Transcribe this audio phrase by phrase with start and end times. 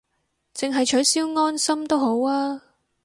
[0.55, 2.61] 淨係取消安心都好吖